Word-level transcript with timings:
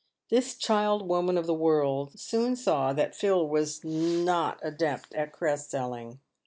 This 0.31 0.55
child 0.55 1.07
woman 1.07 1.37
of 1.37 1.45
the 1.45 1.53
world 1.53 2.19
soon 2.19 2.55
saw 2.55 2.91
that 2.91 3.13
Phil 3.15 3.47
was 3.47 3.83
no 3.83 4.55
adept 4.63 5.13
at 5.13 5.31
cress 5.31 5.67
selling. 5.67 6.19